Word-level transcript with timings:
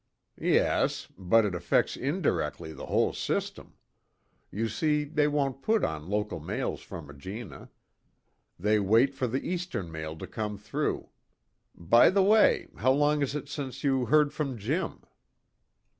"Yes. 0.41 1.07
But 1.15 1.45
it 1.45 1.53
affects 1.53 1.95
indirectly 1.95 2.73
the 2.73 2.87
whole 2.87 3.13
system. 3.13 3.75
You 4.49 4.67
see, 4.67 5.03
they 5.03 5.27
won't 5.27 5.61
put 5.61 5.83
on 5.83 6.09
local 6.09 6.39
mails 6.39 6.81
from 6.81 7.05
Regina. 7.05 7.69
They 8.57 8.79
wait 8.79 9.13
for 9.13 9.27
the 9.27 9.47
eastern 9.47 9.91
mail 9.91 10.17
to 10.17 10.25
come 10.25 10.57
through. 10.57 11.09
By 11.75 12.09
the 12.09 12.23
way, 12.23 12.69
how 12.77 12.93
long 12.93 13.21
is 13.21 13.35
it 13.35 13.47
since 13.47 13.83
you 13.83 14.07
heard 14.07 14.33
from 14.33 14.57
Jim?" 14.57 15.01